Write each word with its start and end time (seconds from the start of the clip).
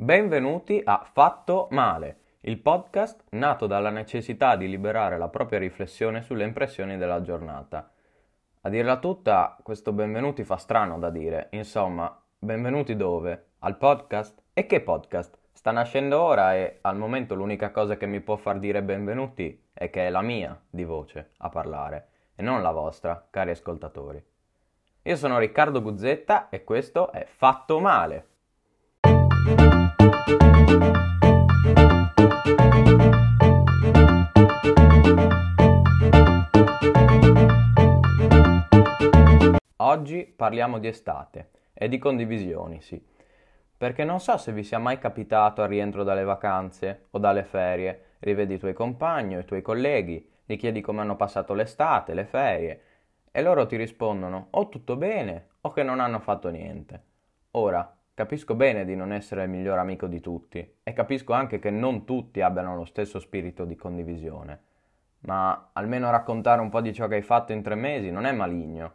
Benvenuti 0.00 0.80
a 0.82 1.06
Fatto 1.12 1.68
Male, 1.72 2.20
il 2.40 2.56
podcast 2.56 3.22
nato 3.32 3.66
dalla 3.66 3.90
necessità 3.90 4.56
di 4.56 4.66
liberare 4.66 5.18
la 5.18 5.28
propria 5.28 5.58
riflessione 5.58 6.22
sulle 6.22 6.44
impressioni 6.44 6.96
della 6.96 7.20
giornata. 7.20 7.90
A 8.62 8.68
dirla 8.70 8.96
tutta, 8.98 9.58
questo 9.62 9.92
benvenuti 9.92 10.42
fa 10.42 10.56
strano 10.56 10.98
da 10.98 11.10
dire. 11.10 11.48
Insomma, 11.50 12.18
benvenuti 12.38 12.96
dove? 12.96 13.48
Al 13.58 13.76
podcast? 13.76 14.42
E 14.54 14.64
che 14.64 14.80
podcast? 14.80 15.36
Sta 15.52 15.70
nascendo 15.70 16.18
ora 16.18 16.54
e 16.54 16.78
al 16.80 16.96
momento 16.96 17.34
l'unica 17.34 17.70
cosa 17.70 17.98
che 17.98 18.06
mi 18.06 18.22
può 18.22 18.36
far 18.36 18.58
dire 18.58 18.82
benvenuti 18.82 19.66
è 19.70 19.90
che 19.90 20.06
è 20.06 20.08
la 20.10 20.22
mia 20.22 20.58
di 20.70 20.84
voce 20.84 21.32
a 21.36 21.50
parlare 21.50 22.08
e 22.36 22.42
non 22.42 22.62
la 22.62 22.72
vostra, 22.72 23.26
cari 23.28 23.50
ascoltatori. 23.50 24.24
Io 25.02 25.16
sono 25.16 25.38
Riccardo 25.38 25.82
Guzzetta 25.82 26.48
e 26.48 26.64
questo 26.64 27.12
è 27.12 27.26
Fatto 27.26 27.80
Male. 27.80 28.28
Oggi 39.82 40.24
parliamo 40.24 40.78
di 40.78 40.86
estate 40.86 41.50
e 41.74 41.88
di 41.88 41.98
condivisioni, 41.98 42.80
sì. 42.80 43.02
Perché 43.76 44.04
non 44.04 44.20
so 44.20 44.36
se 44.36 44.52
vi 44.52 44.62
sia 44.62 44.78
mai 44.78 44.98
capitato 44.98 45.62
al 45.62 45.68
rientro 45.68 46.04
dalle 46.04 46.22
vacanze 46.22 47.06
o 47.10 47.18
dalle 47.18 47.44
ferie, 47.44 48.16
rivedi 48.20 48.54
i 48.54 48.58
tuoi 48.58 48.72
compagni 48.72 49.36
o 49.36 49.40
i 49.40 49.44
tuoi 49.44 49.62
colleghi, 49.62 50.30
gli 50.44 50.56
chiedi 50.56 50.80
come 50.80 51.00
hanno 51.00 51.16
passato 51.16 51.54
l'estate, 51.54 52.14
le 52.14 52.24
ferie, 52.24 52.82
e 53.30 53.42
loro 53.42 53.66
ti 53.66 53.76
rispondono 53.76 54.48
o 54.50 54.68
tutto 54.68 54.96
bene 54.96 55.48
o 55.62 55.70
che 55.70 55.82
non 55.82 55.98
hanno 55.98 56.20
fatto 56.20 56.50
niente. 56.50 57.02
Ora, 57.52 57.96
Capisco 58.20 58.54
bene 58.54 58.84
di 58.84 58.94
non 58.94 59.14
essere 59.14 59.44
il 59.44 59.48
miglior 59.48 59.78
amico 59.78 60.06
di 60.06 60.20
tutti 60.20 60.74
e 60.82 60.92
capisco 60.92 61.32
anche 61.32 61.58
che 61.58 61.70
non 61.70 62.04
tutti 62.04 62.42
abbiano 62.42 62.76
lo 62.76 62.84
stesso 62.84 63.18
spirito 63.18 63.64
di 63.64 63.76
condivisione, 63.76 64.60
ma 65.20 65.70
almeno 65.72 66.10
raccontare 66.10 66.60
un 66.60 66.68
po' 66.68 66.82
di 66.82 66.92
ciò 66.92 67.08
che 67.08 67.14
hai 67.14 67.22
fatto 67.22 67.52
in 67.52 67.62
tre 67.62 67.76
mesi 67.76 68.10
non 68.10 68.26
è 68.26 68.32
maligno, 68.32 68.92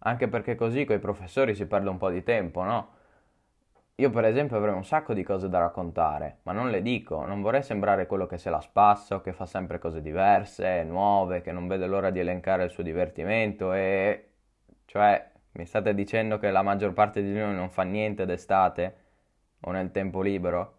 anche 0.00 0.28
perché 0.28 0.56
così 0.56 0.84
coi 0.84 0.98
professori 0.98 1.54
si 1.54 1.64
perde 1.66 1.88
un 1.88 1.96
po' 1.96 2.10
di 2.10 2.22
tempo, 2.22 2.64
no? 2.64 2.88
Io 3.94 4.10
per 4.10 4.26
esempio 4.26 4.58
avrei 4.58 4.74
un 4.74 4.84
sacco 4.84 5.14
di 5.14 5.22
cose 5.22 5.48
da 5.48 5.58
raccontare, 5.58 6.40
ma 6.42 6.52
non 6.52 6.68
le 6.68 6.82
dico, 6.82 7.24
non 7.24 7.40
vorrei 7.40 7.62
sembrare 7.62 8.06
quello 8.06 8.26
che 8.26 8.36
se 8.36 8.50
la 8.50 8.60
spassa 8.60 9.14
o 9.14 9.22
che 9.22 9.32
fa 9.32 9.46
sempre 9.46 9.78
cose 9.78 10.02
diverse, 10.02 10.82
nuove, 10.82 11.40
che 11.40 11.50
non 11.50 11.66
vede 11.66 11.86
l'ora 11.86 12.10
di 12.10 12.18
elencare 12.20 12.64
il 12.64 12.70
suo 12.70 12.82
divertimento 12.82 13.72
e... 13.72 14.32
cioè 14.84 15.32
mi 15.56 15.64
state 15.64 15.94
dicendo 15.94 16.38
che 16.38 16.50
la 16.50 16.62
maggior 16.62 16.92
parte 16.92 17.22
di 17.22 17.32
noi 17.32 17.54
non 17.54 17.70
fa 17.70 17.82
niente 17.82 18.26
d'estate? 18.26 18.96
O 19.60 19.70
nel 19.70 19.90
tempo 19.90 20.20
libero? 20.20 20.74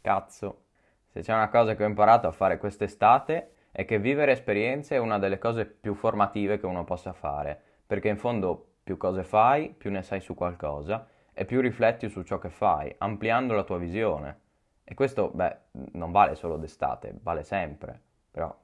Cazzo, 0.00 0.64
se 1.06 1.20
c'è 1.20 1.32
una 1.32 1.48
cosa 1.48 1.74
che 1.76 1.84
ho 1.84 1.86
imparato 1.86 2.26
a 2.26 2.32
fare 2.32 2.58
quest'estate 2.58 3.52
è 3.70 3.84
che 3.84 3.98
vivere 3.98 4.32
esperienze 4.32 4.96
è 4.96 4.98
una 4.98 5.18
delle 5.18 5.38
cose 5.38 5.66
più 5.66 5.94
formative 5.94 6.58
che 6.58 6.66
uno 6.66 6.84
possa 6.84 7.12
fare, 7.12 7.60
perché 7.86 8.08
in 8.08 8.16
fondo 8.16 8.74
più 8.82 8.96
cose 8.96 9.22
fai, 9.22 9.68
più 9.68 9.90
ne 9.90 10.02
sai 10.02 10.20
su 10.20 10.34
qualcosa 10.34 11.06
e 11.32 11.44
più 11.44 11.60
rifletti 11.60 12.08
su 12.08 12.22
ciò 12.22 12.38
che 12.38 12.50
fai, 12.50 12.92
ampliando 12.98 13.54
la 13.54 13.64
tua 13.64 13.78
visione. 13.78 14.40
E 14.82 14.94
questo, 14.94 15.30
beh, 15.30 15.56
non 15.92 16.10
vale 16.10 16.34
solo 16.34 16.56
d'estate, 16.56 17.18
vale 17.22 17.44
sempre, 17.44 18.00
però 18.30 18.56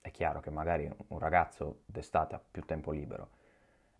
è 0.00 0.10
chiaro 0.10 0.40
che 0.40 0.50
magari 0.50 0.88
un 1.08 1.18
ragazzo 1.18 1.80
d'estate 1.86 2.34
ha 2.34 2.40
più 2.50 2.64
tempo 2.64 2.92
libero. 2.92 3.30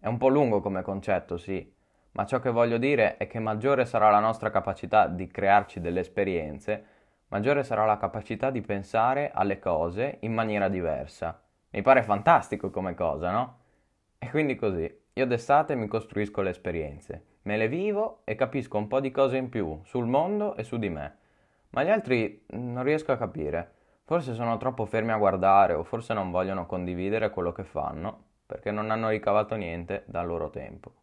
È 0.00 0.06
un 0.06 0.16
po' 0.16 0.28
lungo 0.28 0.60
come 0.60 0.82
concetto, 0.82 1.36
sì, 1.38 1.74
ma 2.12 2.24
ciò 2.24 2.38
che 2.38 2.50
voglio 2.50 2.78
dire 2.78 3.16
è 3.16 3.26
che 3.26 3.40
maggiore 3.40 3.84
sarà 3.84 4.10
la 4.10 4.20
nostra 4.20 4.48
capacità 4.48 5.08
di 5.08 5.26
crearci 5.26 5.80
delle 5.80 5.98
esperienze, 6.00 6.84
maggiore 7.28 7.64
sarà 7.64 7.84
la 7.84 7.96
capacità 7.96 8.50
di 8.50 8.60
pensare 8.60 9.32
alle 9.34 9.58
cose 9.58 10.18
in 10.20 10.32
maniera 10.32 10.68
diversa. 10.68 11.42
Mi 11.70 11.82
pare 11.82 12.04
fantastico 12.04 12.70
come 12.70 12.94
cosa, 12.94 13.32
no? 13.32 13.58
E 14.18 14.30
quindi 14.30 14.54
così, 14.54 14.88
io 15.14 15.26
d'estate 15.26 15.74
mi 15.74 15.88
costruisco 15.88 16.42
le 16.42 16.50
esperienze, 16.50 17.24
me 17.42 17.56
le 17.56 17.66
vivo 17.66 18.20
e 18.22 18.36
capisco 18.36 18.78
un 18.78 18.86
po' 18.86 19.00
di 19.00 19.10
cose 19.10 19.36
in 19.36 19.48
più 19.48 19.80
sul 19.82 20.06
mondo 20.06 20.54
e 20.54 20.62
su 20.62 20.78
di 20.78 20.90
me. 20.90 21.16
Ma 21.70 21.82
gli 21.82 21.90
altri 21.90 22.44
non 22.50 22.84
riesco 22.84 23.10
a 23.10 23.16
capire. 23.18 23.72
Forse 24.04 24.34
sono 24.34 24.58
troppo 24.58 24.86
fermi 24.86 25.10
a 25.10 25.18
guardare 25.18 25.74
o 25.74 25.82
forse 25.82 26.14
non 26.14 26.30
vogliono 26.30 26.66
condividere 26.66 27.30
quello 27.30 27.50
che 27.50 27.64
fanno 27.64 28.26
perché 28.48 28.70
non 28.70 28.90
hanno 28.90 29.10
ricavato 29.10 29.56
niente 29.56 30.04
dal 30.06 30.26
loro 30.26 30.48
tempo. 30.48 30.94